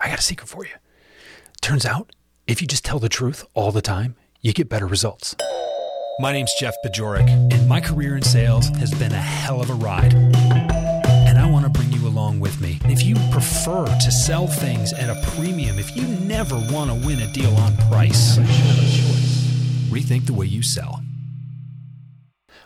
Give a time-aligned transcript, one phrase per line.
[0.00, 0.72] I got a secret for you.
[1.60, 2.12] Turns out,
[2.46, 5.36] if you just tell the truth all the time, you get better results.
[6.20, 9.74] My name's Jeff Bajorek, and my career in sales has been a hell of a
[9.74, 10.14] ride.
[10.14, 12.80] And I want to bring you along with me.
[12.84, 17.20] If you prefer to sell things at a premium, if you never want to win
[17.20, 18.38] a deal on price,
[19.90, 21.02] rethink the way you sell.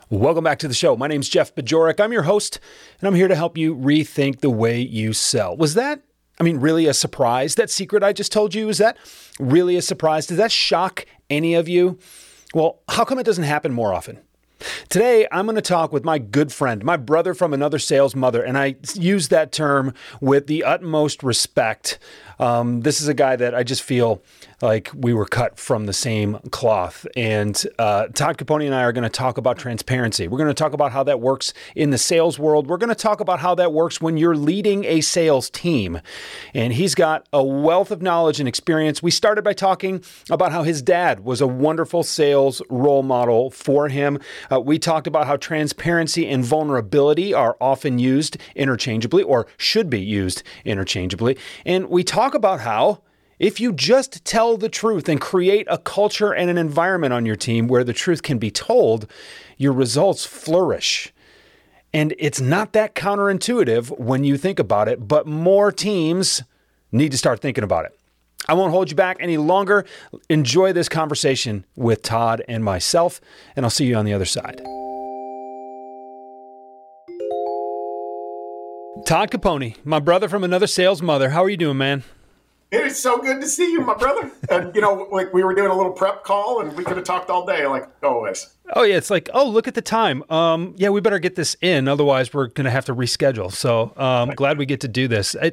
[0.08, 0.96] Welcome back to the show.
[0.96, 1.98] My name's Jeff Bajorek.
[1.98, 2.60] I'm your host,
[3.00, 5.56] and I'm here to help you rethink the way you sell.
[5.56, 6.02] Was that
[6.40, 7.54] I mean, really a surprise?
[7.54, 8.96] That secret I just told you, is that
[9.38, 10.26] really a surprise?
[10.26, 11.98] Does that shock any of you?
[12.54, 14.20] Well, how come it doesn't happen more often?
[14.88, 18.42] Today, I'm going to talk with my good friend, my brother from another sales mother,
[18.42, 21.98] and I use that term with the utmost respect.
[22.38, 24.22] Um, this is a guy that I just feel
[24.64, 27.06] like we were cut from the same cloth.
[27.16, 30.26] And uh, Todd Caponi and I are going to talk about transparency.
[30.26, 32.66] We're going to talk about how that works in the sales world.
[32.66, 36.00] We're going to talk about how that works when you're leading a sales team.
[36.54, 39.02] And he's got a wealth of knowledge and experience.
[39.02, 43.88] We started by talking about how his dad was a wonderful sales role model for
[43.88, 44.18] him.
[44.50, 50.00] Uh, we talked about how transparency and vulnerability are often used interchangeably or should be
[50.00, 51.36] used interchangeably.
[51.66, 53.02] And we talk about how
[53.38, 57.36] if you just tell the truth and create a culture and an environment on your
[57.36, 59.10] team where the truth can be told,
[59.56, 61.12] your results flourish.
[61.92, 66.42] And it's not that counterintuitive when you think about it, but more teams
[66.90, 67.98] need to start thinking about it.
[68.46, 69.84] I won't hold you back any longer.
[70.28, 73.20] Enjoy this conversation with Todd and myself,
[73.56, 74.60] and I'll see you on the other side.
[79.06, 81.30] Todd Caponi, my brother from another sales mother.
[81.30, 82.04] How are you doing, man?
[82.70, 84.30] It is so good to see you, my brother.
[84.50, 87.04] And you know, like we were doing a little prep call, and we could have
[87.04, 88.48] talked all day, like always.
[88.74, 90.24] Oh yeah, it's like, oh look at the time.
[90.30, 93.52] Um, yeah, we better get this in, otherwise we're gonna have to reschedule.
[93.52, 95.36] So um, glad we get to do this.
[95.40, 95.52] I,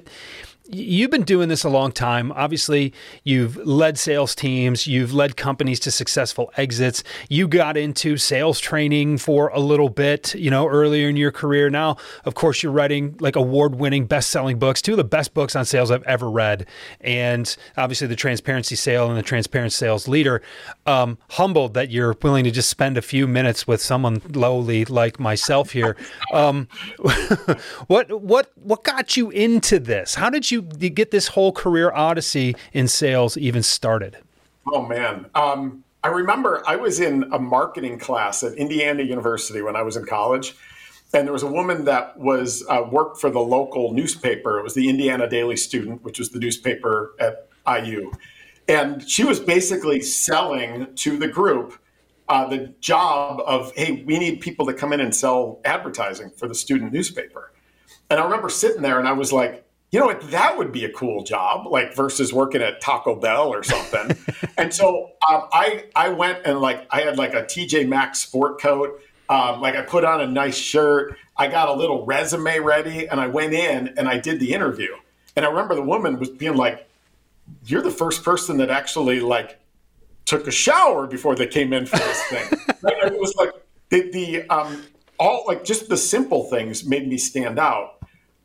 [0.71, 2.31] you've been doing this a long time.
[2.31, 2.93] Obviously,
[3.23, 7.03] you've led sales teams, you've led companies to successful exits.
[7.29, 11.69] You got into sales training for a little bit, you know, earlier in your career.
[11.69, 15.65] Now, of course, you're writing like award-winning, best-selling books, two of the best books on
[15.65, 16.65] sales I've ever read,
[17.01, 20.41] and obviously the Transparency Sale and the Transparent Sales Leader.
[20.85, 25.19] Um, humbled that you're willing to just spend a few minutes with someone lowly like
[25.19, 25.95] myself here.
[26.33, 26.67] Um,
[27.87, 30.15] what what what got you into this?
[30.15, 34.17] How did you you get this whole career odyssey in sales even started?
[34.67, 39.75] Oh man, um, I remember I was in a marketing class at Indiana University when
[39.75, 40.55] I was in college,
[41.13, 44.59] and there was a woman that was uh, worked for the local newspaper.
[44.59, 48.11] It was the Indiana Daily Student, which was the newspaper at IU,
[48.67, 51.77] and she was basically selling to the group.
[52.29, 56.47] Uh, the job of hey we need people to come in and sell advertising for
[56.47, 57.51] the student newspaper
[58.09, 60.85] and i remember sitting there and i was like you know what, that would be
[60.85, 64.17] a cool job, like versus working at Taco Bell or something.
[64.57, 68.61] and so um, I I went and like I had like a TJ Maxx sport
[68.61, 69.01] coat.
[69.29, 71.17] Um, like I put on a nice shirt.
[71.37, 74.95] I got a little resume ready, and I went in and I did the interview.
[75.35, 76.89] And I remember the woman was being like,
[77.65, 79.59] "You're the first person that actually like
[80.23, 82.47] took a shower before they came in for this thing."
[82.83, 83.51] it was like
[83.89, 84.85] the, the um,
[85.19, 88.00] all like just the simple things made me stand out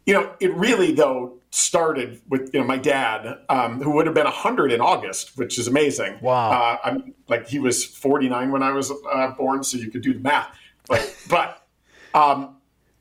[0.06, 4.14] you know, it really though started with you know my dad, um, who would have
[4.14, 6.18] been hundred in August, which is amazing.
[6.22, 6.50] Wow!
[6.50, 10.02] Uh, I'm like he was forty nine when I was uh, born, so you could
[10.02, 10.56] do the math.
[10.88, 11.66] But but
[12.14, 12.56] um,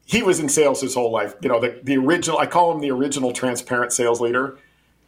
[0.06, 1.36] he was in sales his whole life.
[1.42, 2.40] You know, the the original.
[2.40, 4.58] I call him the original transparent sales leader,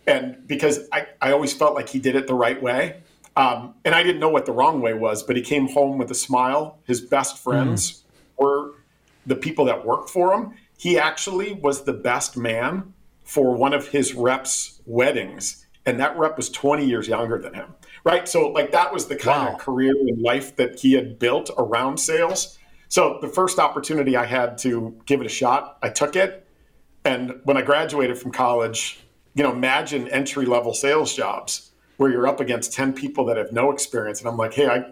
[0.06, 3.02] and because I I always felt like he did it the right way.
[3.36, 6.10] Um, and I didn't know what the wrong way was, but he came home with
[6.10, 6.80] a smile.
[6.86, 8.44] His best friends mm.
[8.44, 8.72] were
[9.28, 12.94] the people that worked for him he actually was the best man
[13.24, 17.74] for one of his reps' weddings, and that rep was 20 years younger than him.
[18.04, 18.28] right?
[18.30, 19.54] So like that was the kind Wow.
[19.56, 22.58] of career and life that he had built around sales.
[22.88, 26.48] So the first opportunity I had to give it a shot, I took it.
[27.04, 29.00] And when I graduated from college,
[29.34, 33.52] you know, imagine entry level sales jobs where you're up against 10 people that have
[33.52, 34.22] no experience.
[34.22, 34.86] And I'm like, hey, I,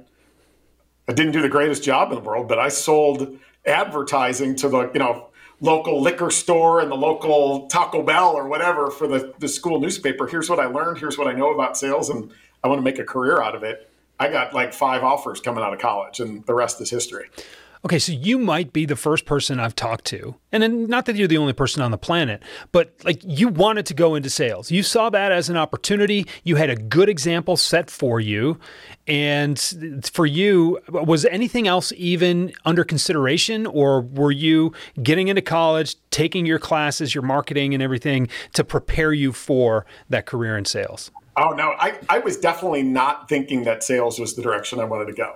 [1.08, 4.92] I didn't do the greatest job in the world, but I sold advertising to the,
[4.94, 5.30] you know,
[5.62, 10.28] local liquor store and the local Taco Bell or whatever for the, the school newspaper.
[10.28, 10.98] Here's what I learned.
[10.98, 12.10] Here's what I know about sales.
[12.10, 12.32] And
[12.64, 13.90] I want to make a career out of it.
[14.20, 17.30] I got like five offers coming out of college, and the rest is history.
[17.86, 21.28] Okay, so you might be the first person I've talked to, and not that you're
[21.28, 22.42] the only person on the planet,
[22.72, 24.72] but like you wanted to go into sales.
[24.72, 26.26] You saw that as an opportunity.
[26.44, 28.60] You had a good example set for you.
[29.06, 29.60] And
[30.12, 34.74] for you, was anything else even under consideration, or were you
[35.04, 40.26] getting into college, taking your classes, your marketing, and everything to prepare you for that
[40.26, 41.12] career in sales?
[41.38, 45.06] Oh no, I, I was definitely not thinking that sales was the direction I wanted
[45.06, 45.36] to go.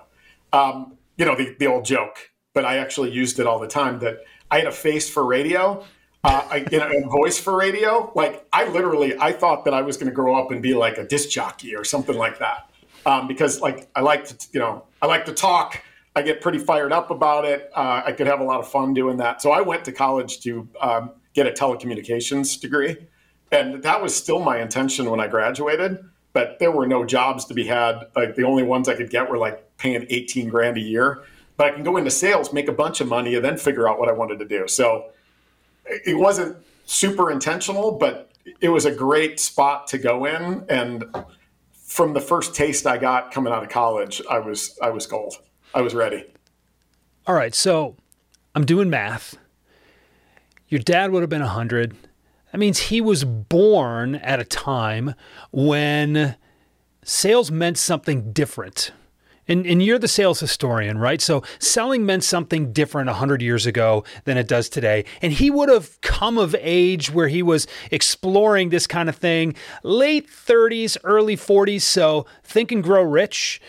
[0.52, 4.00] Um, you know, the, the old joke, but I actually used it all the time
[4.00, 5.82] that I had a face for radio,
[6.26, 8.12] uh, I, you know, and voice for radio.
[8.16, 10.98] Like I literally, I thought that I was going to grow up and be like
[10.98, 12.70] a disc jockey or something like that.
[13.06, 15.82] Um, because like I like to, you know, I like to talk.
[16.18, 17.72] I get pretty fired up about it.
[17.74, 19.42] Uh, I could have a lot of fun doing that.
[19.42, 22.98] So I went to college to um, get a telecommunications degree.
[23.54, 26.04] And that was still my intention when I graduated,
[26.34, 28.08] but there were no jobs to be had.
[28.18, 31.24] Like the only ones I could get were like paying 18 grand a year.
[31.60, 34.00] But I can go into sales, make a bunch of money, and then figure out
[34.00, 34.66] what I wanted to do.
[34.70, 35.10] So
[35.86, 40.64] it wasn't super intentional, but it was a great spot to go in.
[40.70, 41.04] And
[41.74, 45.36] from the first taste I got coming out of college, I was I was gold.
[45.74, 46.24] I was ready.
[47.28, 47.98] All right, so
[48.56, 49.38] I'm doing math.
[50.70, 51.94] Your dad would have been a 100.
[52.54, 55.14] That means he was born at a time
[55.52, 56.38] when
[57.04, 58.94] sales meant something different.
[59.50, 61.20] And, and you're the sales historian, right?
[61.20, 65.04] So selling meant something different 100 years ago than it does today.
[65.22, 69.56] And he would have come of age where he was exploring this kind of thing,
[69.84, 71.82] late 30s, early 40s.
[71.82, 73.60] So think and grow rich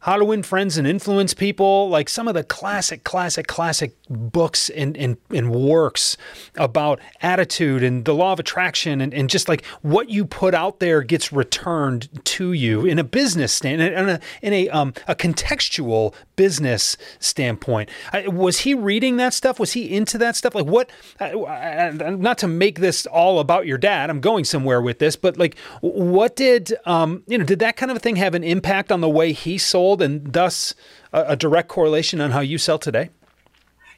[0.00, 4.70] how to Win Friends and Influence People, like some of the classic, classic, classic books
[4.70, 6.16] and, and, and works
[6.56, 10.80] about attitude and the law of attraction and, and just like what you put out
[10.80, 15.14] there gets returned to you in a business stand in a in a um a
[15.14, 17.90] contextual business standpoint.
[18.26, 19.58] Was he reading that stuff?
[19.58, 20.54] Was he into that stuff?
[20.54, 20.90] Like what?
[21.20, 24.10] Not to make this all about your dad.
[24.10, 27.90] I'm going somewhere with this, but like what did um you know did that kind
[27.90, 29.87] of thing have an impact on the way he sold?
[29.96, 30.74] And thus
[31.12, 33.10] a, a, direct correlation on how you sell today?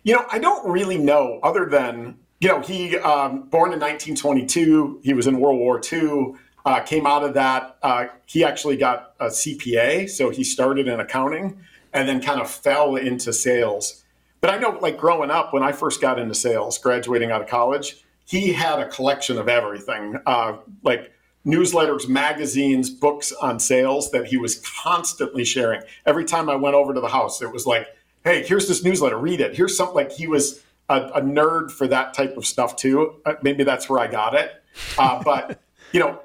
[0.02, 5.00] You know, I don't really know, other than you know, he um, born in 1922.
[5.02, 6.32] He was in World War II.
[6.64, 7.76] Uh, came out of that.
[7.82, 11.58] Uh, he actually got a CPA, so he started in accounting
[11.92, 14.04] and then kind of fell into sales.
[14.40, 17.48] But I know, like growing up, when I first got into sales, graduating out of
[17.48, 21.12] college, he had a collection of everything, uh, like
[21.46, 25.82] newsletters, magazines, books on sales that he was constantly sharing.
[26.06, 27.86] Every time I went over to the house, it was like,
[28.24, 29.56] hey, here's this newsletter, read it.
[29.56, 33.20] Here's something like he was a, a nerd for that type of stuff too.
[33.24, 34.62] Uh, maybe that's where I got it.
[34.98, 35.60] Uh, but,
[35.92, 36.20] you know,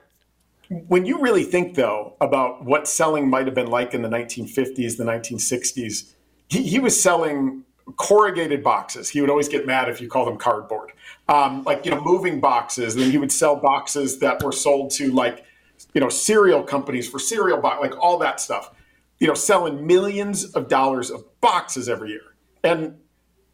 [0.69, 4.97] when you really think though about what selling might have been like in the 1950s,
[4.97, 6.12] the 1960s,
[6.50, 7.63] he, he was selling
[7.98, 9.10] corrugated boxes.
[9.10, 10.92] He would always get mad if you called them cardboard.
[11.27, 12.96] Um, like you know, moving boxes.
[12.96, 15.46] And he would sell boxes that were sold to like
[15.94, 18.72] you know cereal companies for cereal box, like all that stuff.
[19.20, 22.36] You know, selling millions of dollars of boxes every year.
[22.63, 22.98] And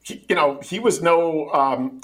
[0.04, 1.50] he, you know, he was no.
[1.50, 2.02] Um,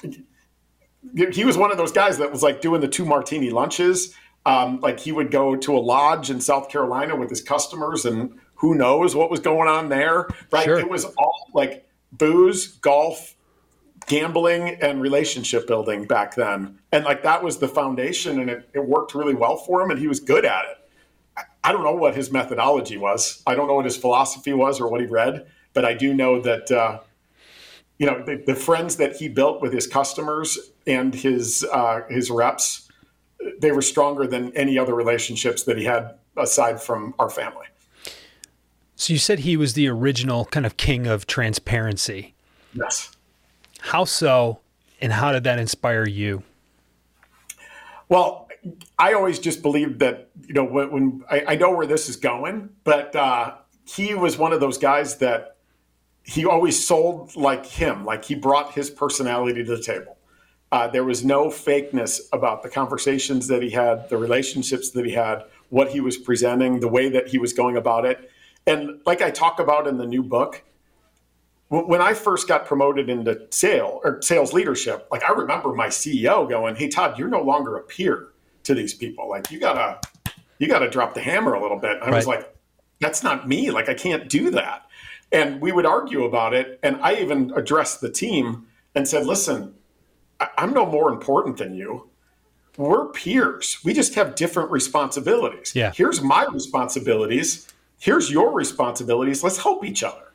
[1.34, 4.14] he was one of those guys that was like doing the two martini lunches.
[4.46, 8.38] Um, like he would go to a lodge in South Carolina with his customers, and
[8.56, 10.66] who knows what was going on there, right?
[10.66, 10.80] Sure.
[10.80, 13.36] It was all like booze, golf,
[14.08, 16.80] gambling, and relationship building back then.
[16.92, 20.00] And like that was the foundation, and it, it worked really well for him, and
[20.00, 20.78] he was good at it.
[21.64, 23.44] I, don't know what his methodology was.
[23.46, 26.42] I don't know what his philosophy was or what he read, but I do know
[26.42, 27.00] that, uh,
[28.00, 32.32] you know, the, the, friends that he built with his customers and his uh, his
[32.32, 32.90] reps,
[33.60, 37.66] they were stronger than any other relationships that he had aside from our family.
[38.98, 42.34] So you said he was the original kind of king of transparency.
[42.74, 43.12] Yes.
[43.80, 44.60] How so,
[45.00, 46.42] and how did that inspire you?
[48.10, 48.50] Well,
[48.98, 52.16] I always just believed that you know when, when I, I, know where this is
[52.16, 53.54] going, but uh,
[53.86, 55.58] he was one of those guys that
[56.24, 60.18] he always sold like him, like he brought his personality to the table.
[60.72, 65.12] Uh, there was no fakeness about the conversations that he had, the relationships that he
[65.12, 68.32] had, what he was presenting, the way that he was going about it.
[68.68, 70.64] And like I talk about in the new book,
[71.70, 76.48] when I first got promoted into sale or sales leadership, like I remember my CEO
[76.48, 78.30] going, "Hey Todd, you're no longer a peer
[78.64, 79.28] to these people.
[79.30, 80.00] Like you gotta,
[80.60, 82.16] you gotta drop the hammer a little bit." I right.
[82.16, 82.54] was like,
[83.00, 83.72] "That's not me.
[83.72, 84.84] Like I can't do that."
[85.32, 86.80] And we would argue about it.
[86.84, 89.74] And I even addressed the team and said, "Listen,
[90.58, 92.10] I'm no more important than you.
[92.78, 93.80] We're peers.
[93.84, 95.74] We just have different responsibilities.
[95.76, 95.92] Yeah.
[95.94, 97.68] Here's my responsibilities.
[98.00, 99.44] Here's your responsibilities.
[99.44, 100.28] Let's help each other."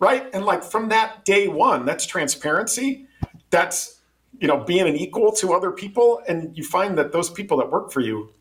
[0.00, 0.28] right?
[0.32, 3.06] And like from that day one, that's transparency.
[3.50, 4.00] That's
[4.40, 7.70] you know being an equal to other people, and you find that those people that
[7.70, 8.32] work for you,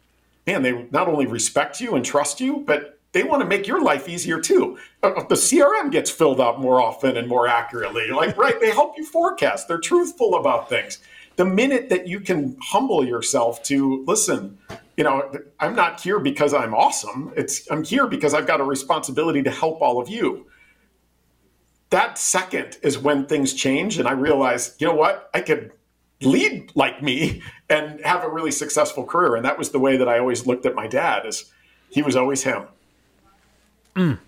[0.47, 3.81] man, they not only respect you and trust you, but they want to make your
[3.81, 4.77] life easier too.
[5.03, 8.07] Uh, uh, the CRM gets filled out more often and more accurately.
[8.09, 9.67] Like, right, they help you forecast.
[9.67, 10.99] They're truthful about things.
[11.35, 14.59] The minute that you can humble yourself to listen,
[14.99, 17.31] you know, I'm not here because I'm awesome.
[17.37, 20.47] It's I'm here because I've got a responsibility to help all of you.
[21.89, 25.29] That second is when things change and i realized you know what?
[25.33, 25.71] I could
[26.21, 29.37] lead like me and have a really successful career.
[29.37, 31.49] And that was the way that i always looked at my dad as
[31.89, 32.63] he was always him.
[33.95, 34.19] Mm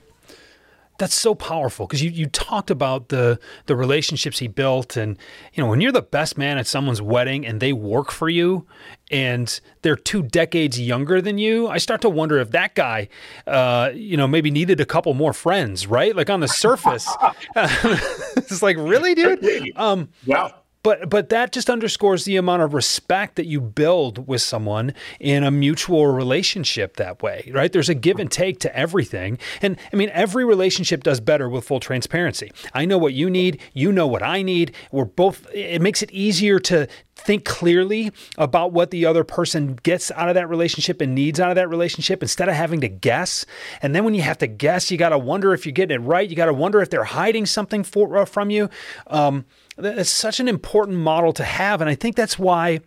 [1.01, 5.17] that's so powerful because you, you talked about the the relationships he built and
[5.51, 8.67] you know when you're the best man at someone's wedding and they work for you
[9.10, 13.10] and they're two decades younger than you i start to wonder if that guy
[13.48, 16.15] uh, you know maybe needed a couple more friends right?
[16.15, 17.10] Like on the surface
[17.55, 19.72] it's like really dude?
[19.75, 20.50] Um, yeah
[20.84, 25.44] but but that just underscores the amount of respect that you build with someone in
[25.44, 29.96] a mutual relationship that way right there's a give and take to everything and i
[29.96, 34.08] mean every relationship does better with full transparency i know what you need you know
[34.08, 39.06] what i need we're both it makes it easier to think clearly about what the
[39.06, 42.56] other person gets out of that relationship and needs out of that relationship instead of
[42.56, 43.46] having to guess.
[43.82, 46.06] And then when you have to guess, you got to wonder if you're getting it
[46.06, 46.28] right.
[46.28, 48.70] You got to wonder if they're hiding something for, uh, from you.
[49.08, 49.46] Um,
[49.82, 52.80] that's such an important model to have, and I think that's why.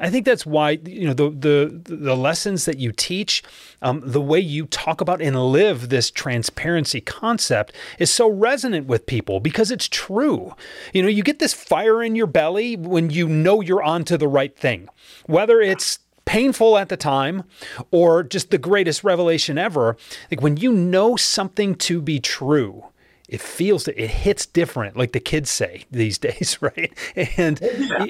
[0.00, 3.42] I think that's why you know the the the lessons that you teach,
[3.82, 9.04] um, the way you talk about and live this transparency concept is so resonant with
[9.04, 10.54] people because it's true.
[10.94, 14.28] You know, you get this fire in your belly when you know you're onto the
[14.28, 14.88] right thing,
[15.26, 17.44] whether it's painful at the time
[17.90, 19.96] or just the greatest revelation ever.
[20.30, 22.84] Like when you know something to be true,
[23.32, 26.92] it feels that it hits different, like the kids say these days, right?
[27.38, 28.06] And yeah.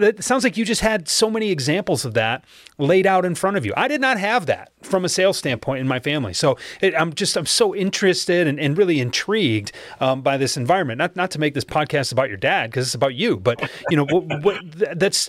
[0.00, 2.42] it sounds like you just had so many examples of that
[2.78, 3.74] laid out in front of you.
[3.76, 7.12] I did not have that from a sales standpoint in my family, so it, I'm
[7.12, 10.96] just I'm so interested and, and really intrigued um, by this environment.
[10.96, 13.96] Not not to make this podcast about your dad because it's about you, but you
[13.96, 15.28] know what, what, that's.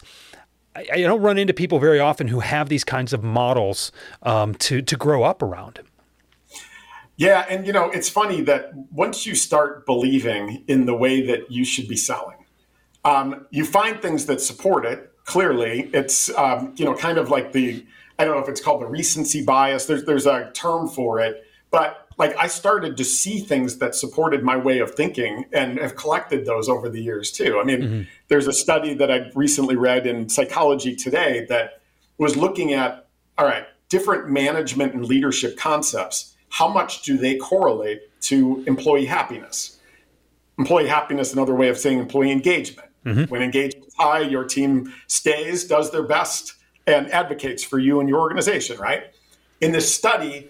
[0.74, 3.92] I, don't run into people very often who have these kinds of models
[4.24, 5.82] um, to to grow up around.
[7.22, 11.52] Yeah, and you know, it's funny that once you start believing in the way that
[11.52, 12.48] you should be selling,
[13.06, 15.14] um, you find things that support it.
[15.26, 17.86] Clearly, it's um, you know kind of like the
[18.18, 19.86] I don't know if it's called the recency bias.
[19.86, 24.42] There's there's a term for it, but like I started to see things that supported
[24.42, 27.60] my way of thinking and have collected those over the years too.
[27.62, 28.02] I mean, mm-hmm.
[28.30, 31.82] there's a study that I recently read in Psychology Today that
[32.18, 38.02] was looking at all right different management and leadership concepts how much do they correlate
[38.22, 39.80] to employee happiness?
[40.60, 42.90] Employee happiness, another way of saying employee engagement.
[43.06, 43.24] Mm-hmm.
[43.32, 46.54] When engagement is high, your team stays, does their best,
[46.86, 49.06] and advocates for you and your organization, right?
[49.62, 50.50] In this study,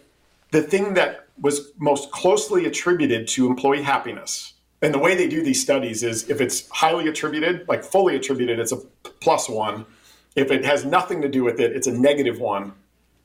[0.51, 5.43] the thing that was most closely attributed to employee happiness, and the way they do
[5.43, 8.77] these studies is if it's highly attributed, like fully attributed, it's a
[9.21, 9.85] plus one.
[10.35, 12.73] If it has nothing to do with it, it's a negative one.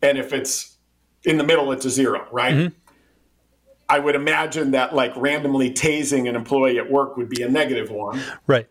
[0.02, 0.75] And if it's
[1.26, 2.54] in the middle, it's a zero, right?
[2.54, 2.74] Mm-hmm.
[3.88, 7.90] I would imagine that like randomly tasing an employee at work would be a negative
[7.90, 8.20] one.
[8.46, 8.68] Right.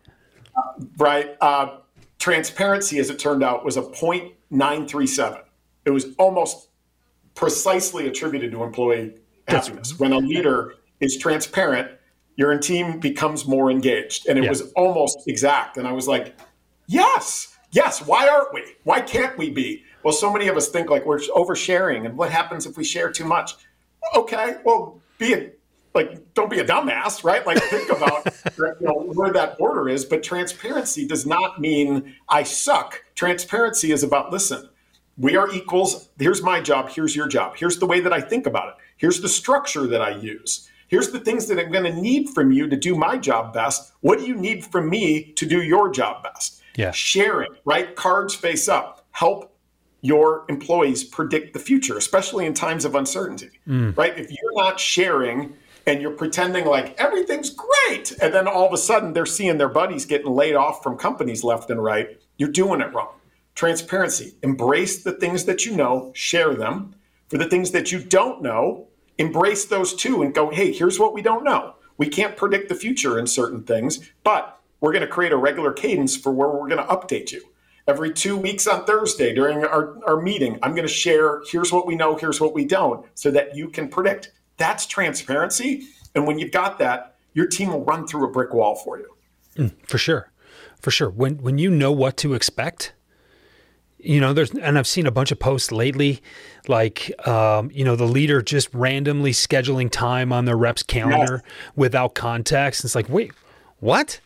[0.55, 1.37] Uh, right.
[1.39, 1.77] Uh,
[2.17, 5.41] transparency, as it turned out, was a 0.937.
[5.85, 6.69] It was almost
[7.33, 9.15] precisely attributed to employee
[9.47, 9.99] happiness.
[9.99, 11.91] When a leader is transparent,
[12.35, 14.27] your team becomes more engaged.
[14.27, 14.49] And it yeah.
[14.49, 15.77] was almost exact.
[15.77, 16.37] And I was like,
[16.87, 18.63] yes, yes, why aren't we?
[18.83, 19.83] Why can't we be?
[20.05, 23.11] Well, so many of us think like we're oversharing, and what happens if we share
[23.11, 23.55] too much?
[24.15, 25.49] Okay, well, be a
[25.95, 27.43] like don't be a dumbass, right?
[27.43, 28.23] Like think about
[28.57, 30.05] you know, where that border is.
[30.05, 33.03] But transparency does not mean I suck.
[33.15, 34.69] Transparency is about listen.
[35.17, 36.09] We are equals.
[36.19, 36.91] Here's my job.
[36.91, 37.55] Here's your job.
[37.57, 38.75] Here's the way that I think about it.
[38.97, 40.69] Here's the structure that I use.
[40.87, 43.91] Here's the things that I'm going to need from you to do my job best.
[44.01, 46.61] What do you need from me to do your job best?
[46.75, 46.91] Yeah.
[46.91, 47.95] Sharing, right?
[47.95, 49.07] Cards face up.
[49.09, 49.54] Help
[50.05, 53.97] your employees predict the future, especially in times of uncertainty, mm.
[53.97, 54.15] right?
[54.15, 55.55] If you're not sharing
[55.87, 59.69] and you're pretending like everything's great, and then all of a sudden they're seeing their
[59.69, 63.15] buddies getting laid off from companies left and right, you're doing it wrong.
[63.55, 66.93] Transparency, embrace the things that you know, share them.
[67.29, 71.13] For the things that you don't know, embrace those too and go, hey, here's what
[71.15, 71.73] we don't know.
[71.97, 75.73] We can't predict the future in certain things, but we're going to create a regular
[75.73, 77.41] cadence for where we're going to update you.
[77.87, 81.85] Every two weeks on Thursday during our, our meeting, I'm going to share here's what
[81.85, 84.31] we know, here's what we don't, so that you can predict.
[84.57, 85.83] That's transparency.
[86.15, 89.15] And when you've got that, your team will run through a brick wall for you.
[89.57, 90.31] Mm, for sure.
[90.79, 91.09] For sure.
[91.09, 92.93] When when you know what to expect,
[93.99, 96.21] you know, there's and I've seen a bunch of posts lately,
[96.67, 101.53] like um, you know, the leader just randomly scheduling time on their reps calendar yes.
[101.75, 102.85] without context.
[102.85, 103.31] It's like, wait,
[103.79, 104.19] what?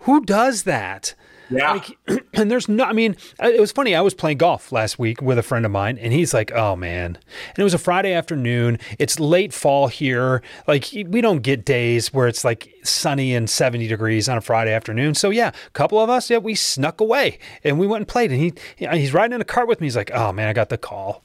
[0.00, 1.14] Who does that?
[1.56, 1.72] Yeah.
[1.72, 1.98] Like,
[2.34, 3.94] and there's no, I mean, it was funny.
[3.94, 6.76] I was playing golf last week with a friend of mine, and he's like, oh
[6.76, 7.16] man.
[7.16, 8.78] And it was a Friday afternoon.
[8.98, 10.42] It's late fall here.
[10.66, 14.72] Like, we don't get days where it's like sunny and 70 degrees on a Friday
[14.72, 15.14] afternoon.
[15.14, 18.32] So, yeah, a couple of us, yeah, we snuck away and we went and played.
[18.32, 19.86] And he, he's riding in a cart with me.
[19.86, 21.22] He's like, oh man, I got the call.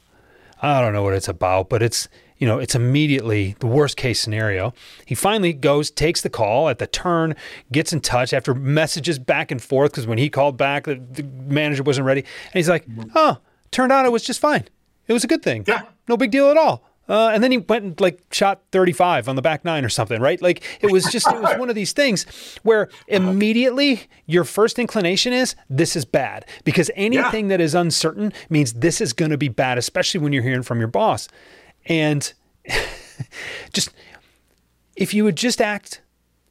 [0.62, 2.10] I don't know what it's about, but it's,
[2.40, 4.74] you know, it's immediately the worst case scenario.
[5.06, 7.36] He finally goes, takes the call at the turn,
[7.72, 11.24] gets in touch after messages back and forth because when he called back, the, the,
[11.24, 12.22] manager wasn't ready.
[12.22, 13.38] And he's like, oh,
[13.72, 14.64] turned out it was just fine.
[15.08, 15.66] It was a good thing.
[15.68, 15.82] Yeah.
[16.08, 16.84] No big deal at all.
[17.10, 20.22] Uh, and then he went and like shot 35 on the back nine or something,
[20.22, 20.40] right?
[20.42, 22.26] Like it was just, it was one of these things
[22.62, 27.58] where immediately your first inclination is this is bad because anything yeah.
[27.58, 30.78] that is uncertain means this is going to be bad, especially when you're hearing from
[30.78, 31.28] your boss.
[31.90, 32.32] And
[33.74, 33.90] just
[34.96, 36.02] if you would just act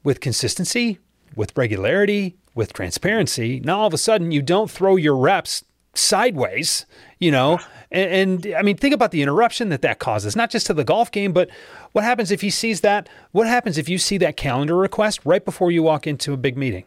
[0.03, 0.99] with consistency,
[1.35, 5.65] with regularity, with transparency, now all of a sudden you don't throw your reps
[5.95, 6.87] sideways,
[7.19, 7.59] you know.
[7.91, 10.85] And, and, I mean, think about the interruption that that causes, not just to the
[10.85, 11.49] golf game, but
[11.93, 13.09] what happens if he sees that?
[13.33, 16.57] What happens if you see that calendar request right before you walk into a big
[16.57, 16.85] meeting?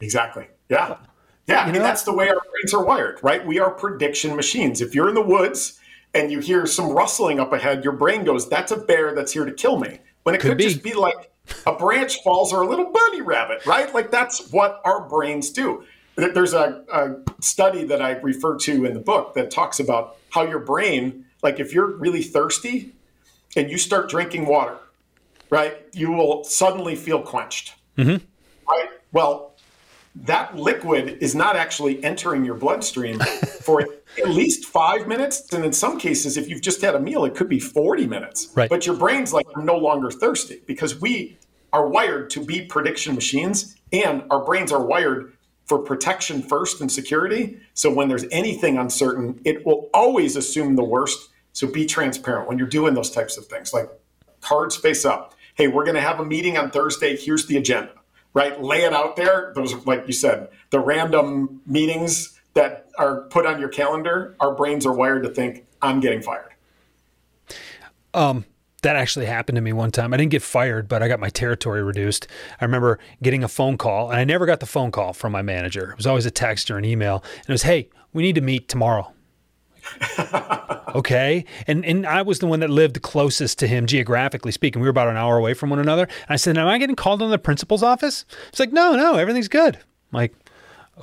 [0.00, 0.46] Exactly.
[0.68, 0.98] Yeah.
[1.46, 1.60] Yeah.
[1.60, 3.46] I mean, that's the way our brains are wired, right?
[3.46, 4.80] We are prediction machines.
[4.80, 5.78] If you're in the woods
[6.16, 9.44] and you hear some rustling up ahead, your brain goes, that's a bear that's here
[9.44, 9.98] to kill me.
[10.22, 10.64] When it could, could be.
[10.64, 11.30] just be like
[11.66, 13.92] a branch falls or a little bunny rabbit, right?
[13.94, 15.84] Like that's what our brains do.
[16.16, 20.42] There's a, a study that I refer to in the book that talks about how
[20.42, 22.92] your brain, like if you're really thirsty
[23.54, 24.78] and you start drinking water,
[25.50, 27.74] right, you will suddenly feel quenched.
[27.98, 28.24] Mm-hmm.
[28.68, 28.88] Right?
[29.12, 29.45] Well,
[30.22, 33.18] that liquid is not actually entering your bloodstream
[33.60, 33.82] for
[34.18, 35.52] at least five minutes.
[35.52, 38.48] And in some cases, if you've just had a meal, it could be 40 minutes.
[38.54, 38.70] Right.
[38.70, 41.38] But your brain's like, I'm no longer thirsty because we
[41.72, 45.32] are wired to be prediction machines and our brains are wired
[45.66, 47.58] for protection first and security.
[47.74, 51.28] So when there's anything uncertain, it will always assume the worst.
[51.52, 53.88] So be transparent when you're doing those types of things, like
[54.40, 55.34] cards face up.
[55.54, 57.16] Hey, we're going to have a meeting on Thursday.
[57.16, 57.92] Here's the agenda
[58.36, 58.62] right?
[58.62, 59.50] Lay it out there.
[59.54, 64.84] Those, like you said, the random meetings that are put on your calendar, our brains
[64.84, 66.52] are wired to think, I'm getting fired.
[68.12, 68.44] Um,
[68.82, 70.12] that actually happened to me one time.
[70.12, 72.28] I didn't get fired, but I got my territory reduced.
[72.60, 75.40] I remember getting a phone call, and I never got the phone call from my
[75.40, 75.92] manager.
[75.92, 78.42] It was always a text or an email, and it was, "Hey, we need to
[78.42, 79.14] meet tomorrow."
[80.94, 81.44] okay.
[81.66, 84.80] And and I was the one that lived closest to him geographically speaking.
[84.80, 86.02] We were about an hour away from one another.
[86.04, 88.24] And I said, Am I getting called in the principal's office?
[88.48, 89.76] It's like, no, no, everything's good.
[89.76, 90.34] I'm like,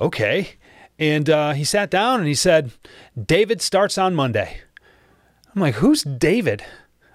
[0.00, 0.56] okay.
[0.98, 2.72] And uh, he sat down and he said,
[3.20, 4.60] David starts on Monday.
[5.54, 6.64] I'm like, who's David?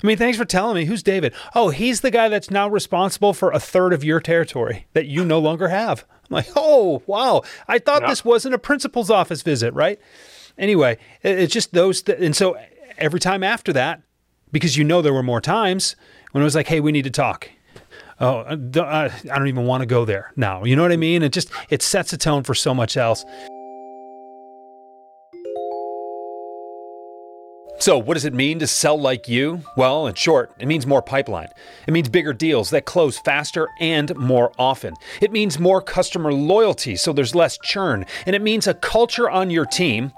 [0.02, 0.86] I mean, thanks for telling me.
[0.86, 1.34] Who's David?
[1.56, 5.26] Oh, he's the guy that's now responsible for a third of your territory that you
[5.26, 6.06] no longer have.
[6.30, 7.42] I'm like, oh, wow.
[7.68, 8.10] I thought yeah.
[8.10, 10.00] this wasn't a principal's office visit, right?
[10.60, 12.02] Anyway, it's just those.
[12.04, 12.58] Th- and so
[12.98, 14.02] every time after that,
[14.52, 15.96] because you know there were more times
[16.32, 17.50] when it was like, hey, we need to talk.
[18.20, 20.66] Oh, uh, uh, I don't even want to go there now.
[20.66, 21.24] You know what I mean?
[21.24, 23.24] It just it sets a tone for so much else.
[27.80, 29.62] So, what does it mean to sell like you?
[29.78, 31.48] Well, in short, it means more pipeline.
[31.88, 34.96] It means bigger deals that close faster and more often.
[35.22, 38.06] It means more customer loyalty, so there's less churn.
[38.26, 40.12] And it means a culture on your team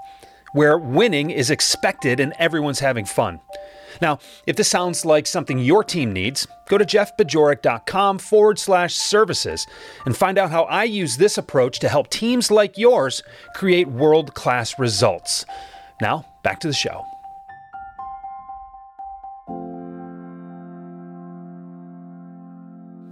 [0.52, 3.40] where winning is expected and everyone's having fun.
[4.00, 9.66] Now, if this sounds like something your team needs, go to jeffbajorek.com forward slash services
[10.06, 13.22] and find out how I use this approach to help teams like yours
[13.54, 15.44] create world class results.
[16.00, 17.04] Now, back to the show.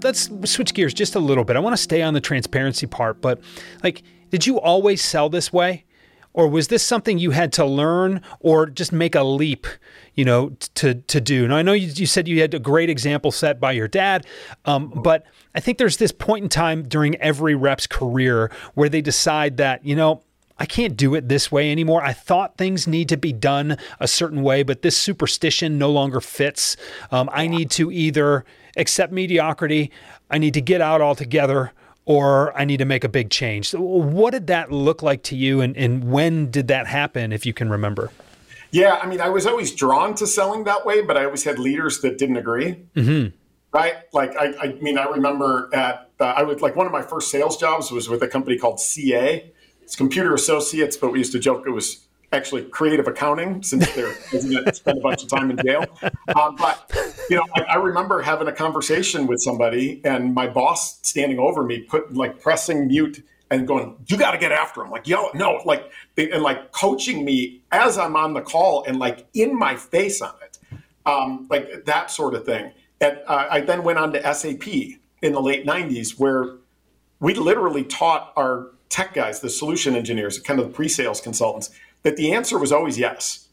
[0.03, 1.57] Let's switch gears just a little bit.
[1.57, 3.41] I want to stay on the transparency part, but
[3.85, 5.85] like, did you always sell this way?
[6.33, 9.67] Or was this something you had to learn or just make a leap
[10.15, 12.91] you know to to do now i know you, you said you had a great
[12.91, 14.27] example set by your dad
[14.65, 19.01] um, but i think there's this point in time during every rep's career where they
[19.01, 20.23] decide that you know
[20.61, 22.05] I can't do it this way anymore.
[22.05, 26.21] I thought things need to be done a certain way, but this superstition no longer
[26.21, 26.77] fits.
[27.11, 28.45] Um, I need to either
[28.77, 29.91] accept mediocrity,
[30.31, 31.73] I need to get out altogether,
[32.05, 33.69] or I need to make a big change.
[33.69, 37.47] So what did that look like to you, and, and when did that happen, if
[37.47, 38.11] you can remember?
[38.71, 41.59] Yeah, I mean, I was always drawn to selling that way, but I always had
[41.59, 42.85] leaders that didn't agree.
[42.95, 43.37] Mm-hmm.
[43.73, 43.95] Right?
[44.13, 47.31] Like, I, I, mean, I remember at uh, I would like one of my first
[47.31, 49.53] sales jobs was with a company called CA.
[49.83, 54.15] It's Computer Associates, but we used to joke it was actually creative accounting since they're
[54.73, 55.85] spend a bunch of time in jail.
[56.35, 56.91] Um, but
[57.29, 61.65] you know, I, I, remember having a conversation with somebody, and my boss standing over
[61.65, 65.31] me, put like pressing mute and going, "You got to get after him!" Like yell,
[65.35, 69.77] no, like and like coaching me as I'm on the call and like in my
[69.77, 70.59] face on it,
[71.07, 72.73] um, like that sort of thing.
[73.01, 74.69] And uh, I then went on to SAP
[75.23, 76.57] in the late '90s, where
[77.19, 81.71] we literally taught our tech guys, the solution engineers, kind of the pre-sales consultants
[82.03, 83.49] that the answer was always yes.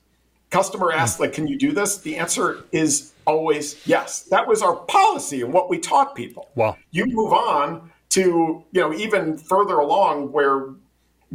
[0.50, 1.24] Customer asked, hmm.
[1.24, 1.98] like, can you do this?
[1.98, 4.24] The answer is always yes.
[4.24, 6.50] That was our policy and what we taught people.
[6.56, 6.78] Wow.
[6.92, 10.70] You move on to, you know, even further along where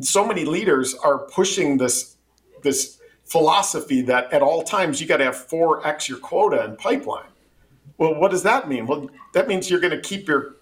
[0.00, 2.16] so many leaders are pushing this
[2.62, 7.28] this philosophy that at all times you got to have 4x your quota in pipeline.
[7.98, 8.86] Well, what does that mean?
[8.86, 10.56] Well, that means you're going to keep your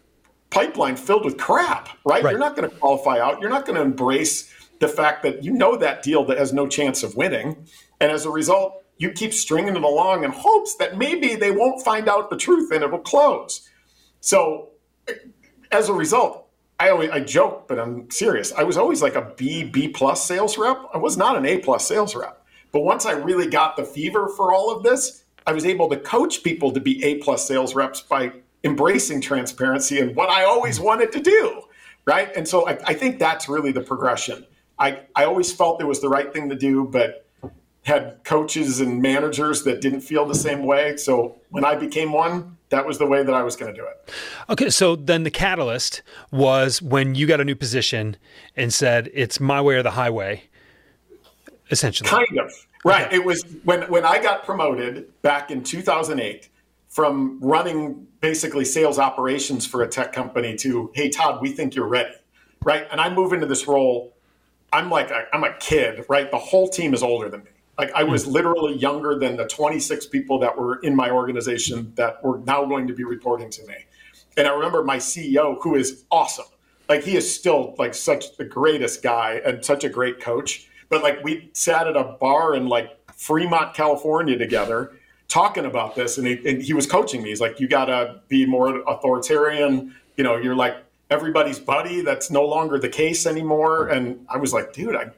[0.50, 2.22] pipeline filled with crap, right?
[2.22, 2.30] right.
[2.30, 3.40] You're not going to qualify out.
[3.40, 6.66] You're not going to embrace the fact that you know that deal that has no
[6.66, 7.66] chance of winning.
[8.00, 11.82] And as a result, you keep stringing it along in hopes that maybe they won't
[11.84, 13.68] find out the truth and it'll close.
[14.20, 14.70] So
[15.70, 18.52] as a result, I always I joke, but I'm serious.
[18.52, 20.78] I was always like a B, B plus sales rep.
[20.92, 22.44] I was not an A plus sales rep.
[22.72, 25.96] But once I really got the fever for all of this, I was able to
[25.96, 28.32] coach people to be A plus sales reps by
[28.64, 31.62] embracing transparency and what I always wanted to do.
[32.06, 32.34] Right.
[32.34, 34.46] And so I, I think that's really the progression.
[34.80, 37.26] I, I always felt it was the right thing to do, but
[37.82, 40.96] had coaches and managers that didn't feel the same way.
[40.96, 43.86] So when I became one, that was the way that I was going to do
[43.86, 44.12] it.
[44.48, 48.16] Okay, so then the catalyst was when you got a new position
[48.56, 50.44] and said it's my way or the highway,
[51.70, 52.08] essentially.
[52.08, 52.52] Kind of.
[52.84, 53.06] Right.
[53.06, 53.16] Okay.
[53.16, 56.48] It was when when I got promoted back in 2008
[56.88, 61.88] from running basically sales operations for a tech company to hey Todd, we think you're
[61.88, 62.14] ready.
[62.62, 62.86] Right?
[62.90, 64.14] And I move into this role
[64.72, 66.30] I'm like i am a kid, right?
[66.30, 67.50] The whole team is older than me.
[67.78, 68.33] Like I was hmm.
[68.33, 72.87] literally younger than the 26 people that were in my organization that were now going
[72.88, 73.74] to be reporting to me.
[74.37, 76.46] And I remember my CEO, who is awesome.
[76.88, 80.68] Like he is still like such the greatest guy and such a great coach.
[80.88, 84.92] But like we sat at a bar in like Fremont, California together
[85.28, 87.28] talking about this and he, and he was coaching me.
[87.28, 89.94] He's like, you got to be more authoritarian.
[90.16, 90.76] You know, you're like
[91.10, 92.02] everybody's buddy.
[92.02, 93.88] That's no longer the case anymore.
[93.88, 95.10] And I was like, dude, I,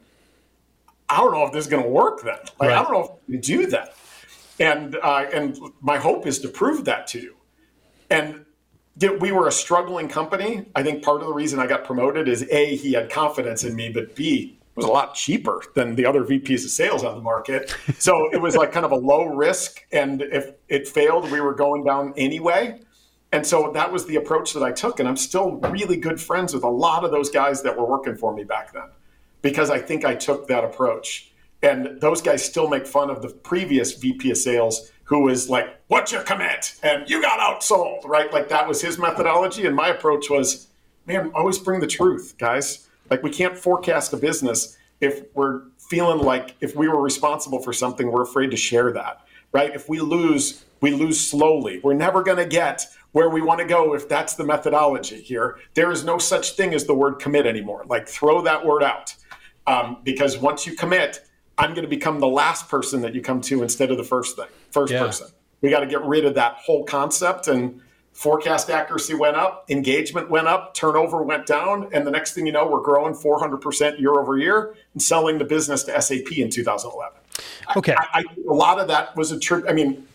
[1.09, 2.39] I don't know if this is going to work then.
[2.59, 2.77] Like, right.
[2.77, 3.95] I don't know if you do that.
[4.59, 7.35] And, uh, and my hope is to prove that to you.
[8.09, 8.45] And
[9.19, 10.65] we were a struggling company.
[10.75, 13.75] I think part of the reason I got promoted is A, he had confidence in
[13.75, 17.15] me, but B, it was a lot cheaper than the other VPs of sales on
[17.15, 17.75] the market.
[17.99, 19.85] So it was like kind of a low risk.
[19.91, 22.81] And if it failed, we were going down anyway.
[23.33, 24.99] And so that was the approach that I took.
[24.99, 28.15] And I'm still really good friends with a lot of those guys that were working
[28.15, 28.89] for me back then
[29.41, 31.31] because I think I took that approach.
[31.63, 35.79] And those guys still make fun of the previous VP of sales who was like,
[35.87, 36.75] What's your commit?
[36.83, 38.31] And you got outsold, right?
[38.31, 39.65] Like that was his methodology.
[39.65, 40.67] And my approach was,
[41.07, 42.87] Man, always bring the truth, guys.
[43.09, 47.73] Like we can't forecast a business if we're feeling like if we were responsible for
[47.73, 49.73] something, we're afraid to share that, right?
[49.73, 51.79] If we lose, we lose slowly.
[51.83, 55.59] We're never going to get where we want to go if that's the methodology here.
[55.73, 57.85] There is no such thing as the word commit anymore.
[57.87, 59.15] Like throw that word out.
[59.65, 63.39] Um, because once you commit, I'm going to become the last person that you come
[63.41, 64.99] to instead of the first thing, first yeah.
[64.99, 65.27] person.
[65.61, 67.79] We got to get rid of that whole concept and
[68.11, 72.51] forecast accuracy went up, engagement went up, turnover went down, and the next thing you
[72.51, 77.17] know, we're growing 400% year over year and selling the business to SAP in 2011.
[77.77, 77.95] Okay.
[77.95, 79.65] I, I, a lot of that was a trip.
[79.67, 80.05] I mean,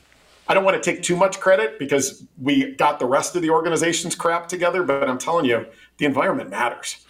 [0.48, 3.50] I don't want to take too much credit because we got the rest of the
[3.50, 5.66] organization's crap together, but I'm telling you,
[5.98, 7.04] the environment matters.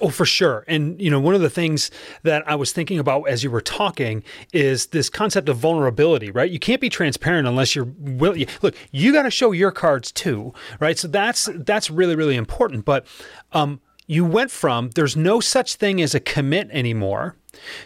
[0.00, 0.64] Oh, for sure.
[0.68, 1.90] And, you know, one of the things
[2.22, 6.50] that I was thinking about as you were talking is this concept of vulnerability, right?
[6.50, 8.46] You can't be transparent unless you're willing.
[8.62, 10.98] Look, you got to show your cards too, right?
[10.98, 12.84] So that's, that's really, really important.
[12.84, 13.06] But,
[13.52, 17.36] um, you went from there's no such thing as a commit anymore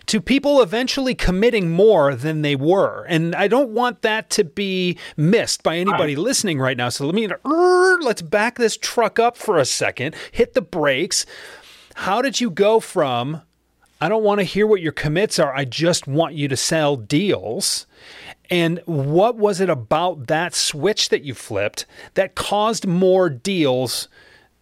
[0.07, 3.05] to people eventually committing more than they were.
[3.09, 6.89] And I don't want that to be missed by anybody listening right now.
[6.89, 11.27] So let me er, let's back this truck up for a second, hit the brakes.
[11.95, 13.43] How did you go from
[14.01, 15.55] I don't want to hear what your commits are.
[15.55, 17.87] I just want you to sell deals.
[18.51, 24.09] And what was it about that switch that you flipped that caused more deals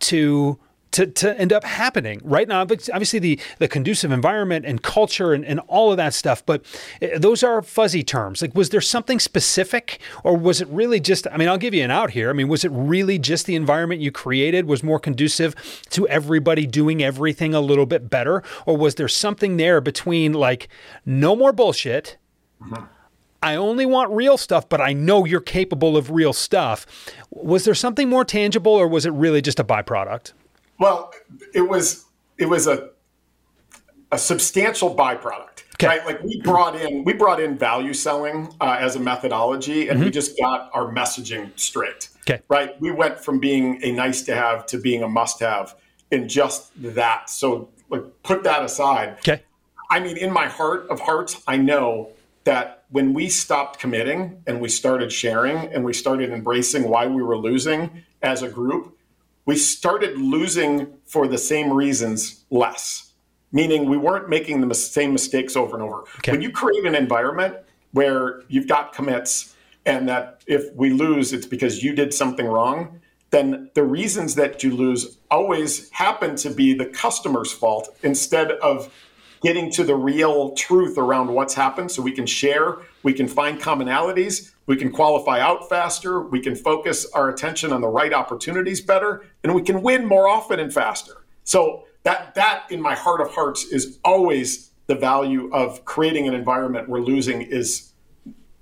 [0.01, 0.61] to
[0.93, 5.45] to, to end up happening right now obviously the the conducive environment and culture and,
[5.45, 6.65] and all of that stuff but
[7.01, 11.27] eh, those are fuzzy terms like was there something specific or was it really just
[11.33, 13.57] i mean i'll give you an out here i mean was it really just the
[13.57, 15.55] environment you created was more conducive
[15.91, 20.69] to everybody doing everything a little bit better or was there something there between like
[21.05, 22.17] no more bullshit
[22.63, 22.85] mm-hmm.
[23.45, 26.87] I only want real stuff, but I know you're capable of real stuff.
[27.31, 30.33] Was there something more tangible or was it really just a byproduct?
[30.83, 31.15] Well,
[31.55, 32.07] it was
[32.39, 32.91] it was a
[34.11, 35.63] a substantial byproduct.
[35.77, 35.87] Okay.
[35.87, 39.99] Right, like we brought in we brought in value selling uh, as a methodology, and
[39.99, 40.07] mm-hmm.
[40.07, 42.09] we just got our messaging straight.
[42.23, 42.43] Okay.
[42.49, 45.77] Right, we went from being a nice to have to being a must have
[46.11, 47.31] in just that.
[47.31, 49.19] So, like, put that aside.
[49.21, 49.43] Okay.
[49.89, 52.11] I mean, in my heart of hearts, I know
[52.43, 57.23] that when we stopped committing and we started sharing and we started embracing why we
[57.23, 58.97] were losing as a group,
[59.45, 63.13] we started losing for the same reasons less,
[63.51, 66.01] meaning we weren't making the same mistakes over and over.
[66.19, 66.33] Okay.
[66.33, 67.57] When you create an environment
[67.93, 73.01] where you've got commits and that if we lose, it's because you did something wrong,
[73.31, 78.93] then the reasons that you lose always happen to be the customer's fault instead of
[79.43, 83.61] getting to the real truth around what's happened so we can share, we can find
[83.61, 88.81] commonalities, we can qualify out faster, we can focus our attention on the right opportunities
[88.81, 91.25] better, and we can win more often and faster.
[91.45, 96.35] So that that in my heart of hearts is always the value of creating an
[96.35, 97.93] environment where losing is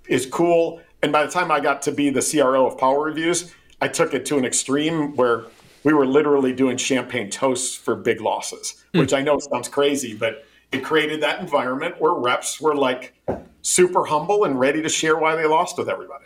[0.08, 0.80] is cool.
[1.02, 4.12] And by the time I got to be the CRO of Power Reviews, I took
[4.12, 5.44] it to an extreme where
[5.82, 9.00] we were literally doing champagne toasts for big losses, mm.
[9.00, 13.14] which I know sounds crazy, but it created that environment where reps were like
[13.62, 16.24] super humble and ready to share why they lost with everybody.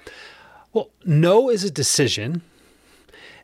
[0.73, 2.43] Well, no is a decision.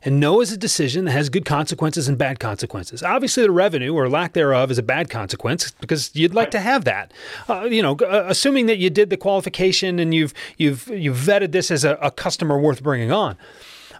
[0.03, 3.03] And no is a decision that has good consequences and bad consequences.
[3.03, 6.85] Obviously, the revenue or lack thereof is a bad consequence because you'd like to have
[6.85, 7.13] that.
[7.47, 11.51] Uh, you know, uh, assuming that you did the qualification and you've you've you've vetted
[11.51, 13.37] this as a, a customer worth bringing on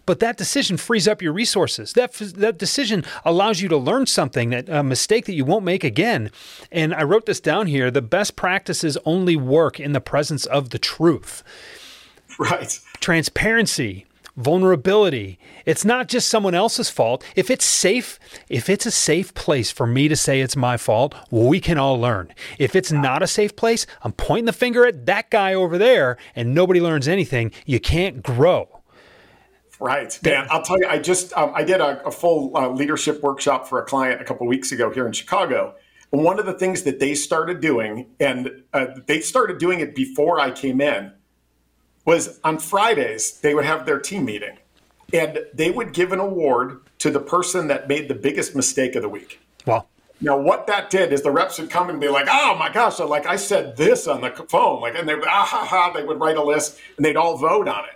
[0.06, 1.94] but that decision frees up your resources.
[1.94, 5.84] That that decision allows you to learn something that a mistake that you won't make
[5.84, 6.32] again.
[6.72, 10.70] And I wrote this down here, the best practices only work in the presence of
[10.70, 11.44] the truth.
[12.40, 12.80] Right.
[13.00, 14.06] Transparency,
[14.38, 15.38] vulnerability.
[15.66, 17.24] It's not just someone else's fault.
[17.36, 21.14] If it's safe, if it's a safe place for me to say it's my fault,
[21.30, 22.34] we can all learn.
[22.58, 26.18] If it's not a safe place, I'm pointing the finger at that guy over there
[26.36, 27.52] and nobody learns anything.
[27.66, 28.71] You can't grow.
[29.82, 30.46] Right, Dan.
[30.52, 30.86] I'll tell you.
[30.88, 34.24] I just um, I did a, a full uh, leadership workshop for a client a
[34.24, 35.74] couple weeks ago here in Chicago.
[36.12, 39.96] And one of the things that they started doing, and uh, they started doing it
[39.96, 41.12] before I came in,
[42.06, 44.60] was on Fridays they would have their team meeting,
[45.13, 49.02] and they would give an award to the person that made the biggest mistake of
[49.02, 49.39] the week.
[49.65, 49.88] Wow.
[50.24, 52.98] Now, what that did is the reps would come and be like, "Oh my gosh!"
[52.98, 55.91] So like I said this on the phone, like, and they would ah ha ha.
[55.91, 57.96] They would write a list and they'd all vote on it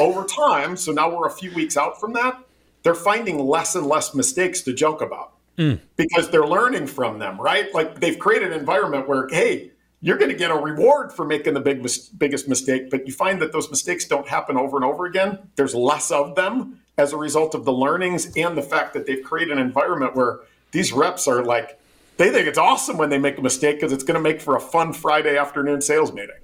[0.00, 2.38] over time, so now we're a few weeks out from that,
[2.82, 5.80] they're finding less and less mistakes to joke about mm.
[5.96, 7.72] because they're learning from them, right?
[7.74, 9.70] Like they've created an environment where, hey,
[10.00, 13.12] you're going to get a reward for making the big mis- biggest mistake, but you
[13.12, 15.38] find that those mistakes don't happen over and over again.
[15.56, 19.22] There's less of them as a result of the learnings and the fact that they've
[19.24, 20.40] created an environment where
[20.72, 21.80] these reps are like,
[22.18, 24.56] they think it's awesome when they make a mistake because it's going to make for
[24.56, 26.36] a fun Friday afternoon sales meeting.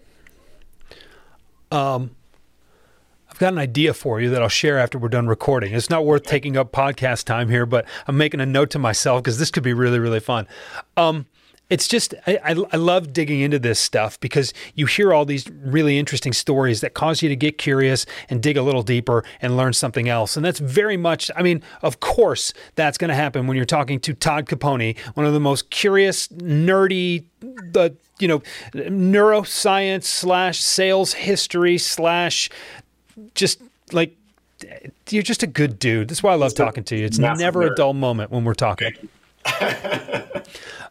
[1.70, 2.10] Um,
[3.40, 5.72] got an idea for you that I'll share after we're done recording.
[5.72, 9.22] It's not worth taking up podcast time here, but I'm making a note to myself
[9.22, 10.46] because this could be really, really fun.
[10.98, 11.24] Um,
[11.70, 15.48] it's just I, I, I, love digging into this stuff because you hear all these
[15.48, 19.56] really interesting stories that cause you to get curious and dig a little deeper and
[19.56, 23.46] learn something else and that's very much i mean of course that's going to happen
[23.46, 28.40] when you're talking to todd caponi one of the most curious nerdy the you know
[28.74, 32.50] neuroscience slash sales history slash
[33.34, 33.60] just
[33.92, 34.16] like
[35.08, 36.08] you're just a good dude.
[36.08, 37.04] That's why I love talking to you.
[37.04, 38.92] It's never a dull moment when we're talking.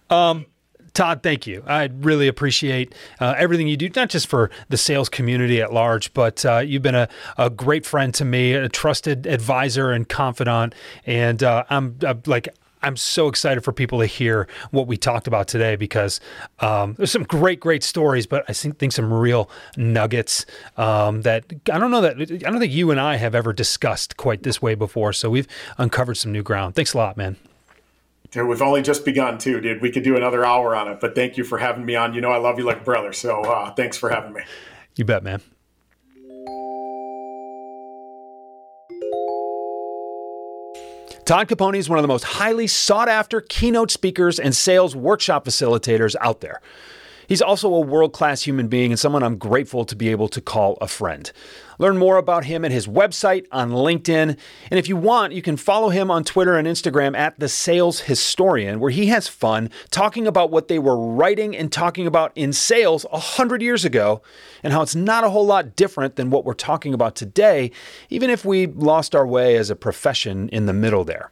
[0.09, 0.45] um,
[0.93, 1.63] Todd, thank you.
[1.67, 6.13] I really appreciate uh, everything you do, not just for the sales community at large,
[6.13, 10.73] but uh, you've been a, a great friend to me, a trusted advisor and confidant.
[11.05, 12.49] And uh, I'm like,
[12.81, 16.19] I'm so excited for people to hear what we talked about today because
[16.59, 20.45] um, there's some great, great stories, but I think, think some real nuggets
[20.77, 24.17] um, that I don't know that I don't think you and I have ever discussed
[24.17, 25.13] quite this way before.
[25.13, 26.75] So we've uncovered some new ground.
[26.75, 27.35] Thanks a lot, man.
[28.31, 29.81] Dude, we've only just begun too, dude.
[29.81, 32.13] We could do another hour on it, but thank you for having me on.
[32.13, 33.11] You know, I love you like a brother.
[33.11, 34.41] So uh, thanks for having me.
[34.95, 35.41] You bet, man.
[41.29, 45.45] Todd Caponi is one of the most highly sought after keynote speakers and sales workshop
[45.45, 46.59] facilitators out there.
[47.29, 50.41] He's also a world class human being and someone I'm grateful to be able to
[50.41, 51.31] call a friend.
[51.77, 54.35] Learn more about him at his website on LinkedIn.
[54.71, 57.99] And if you want, you can follow him on Twitter and Instagram at The Sales
[58.01, 62.51] Historian, where he has fun talking about what they were writing and talking about in
[62.51, 64.23] sales 100 years ago
[64.63, 67.69] and how it's not a whole lot different than what we're talking about today,
[68.09, 71.29] even if we lost our way as a profession in the middle there.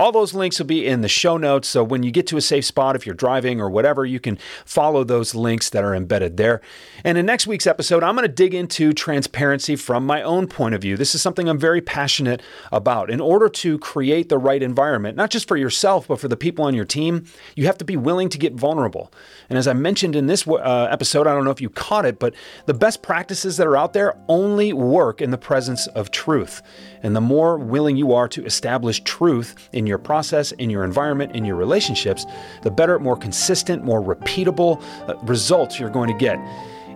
[0.00, 1.68] All those links will be in the show notes.
[1.68, 4.38] So when you get to a safe spot, if you're driving or whatever, you can
[4.64, 6.62] follow those links that are embedded there.
[7.04, 10.74] And in next week's episode, I'm going to dig into transparency from my own point
[10.74, 10.96] of view.
[10.96, 12.40] This is something I'm very passionate
[12.72, 13.10] about.
[13.10, 16.64] In order to create the right environment, not just for yourself, but for the people
[16.64, 19.12] on your team, you have to be willing to get vulnerable.
[19.50, 22.18] And as I mentioned in this uh, episode, I don't know if you caught it,
[22.18, 22.34] but
[22.64, 26.62] the best practices that are out there only work in the presence of truth.
[27.02, 31.34] And the more willing you are to establish truth in your process, in your environment,
[31.34, 32.26] in your relationships,
[32.62, 36.38] the better, more consistent, more repeatable uh, results you're going to get.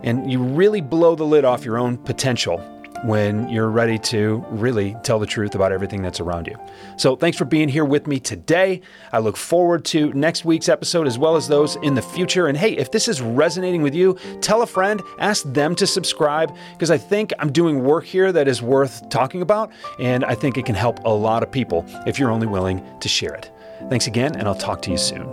[0.03, 2.59] And you really blow the lid off your own potential
[3.05, 6.55] when you're ready to really tell the truth about everything that's around you.
[6.97, 8.81] So, thanks for being here with me today.
[9.11, 12.47] I look forward to next week's episode as well as those in the future.
[12.47, 16.55] And hey, if this is resonating with you, tell a friend, ask them to subscribe
[16.73, 19.71] because I think I'm doing work here that is worth talking about.
[19.99, 23.07] And I think it can help a lot of people if you're only willing to
[23.07, 23.51] share it.
[23.89, 25.25] Thanks again, and I'll talk to you soon.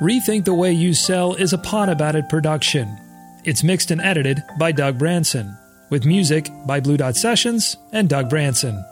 [0.00, 3.05] Rethink the Way You Sell is a Pod About It production.
[3.46, 5.56] It's mixed and edited by Doug Branson,
[5.88, 8.84] with music by Blue Dot Sessions and Doug Branson.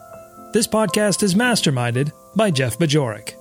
[0.52, 3.34] This podcast is masterminded by Jeff Bajorek.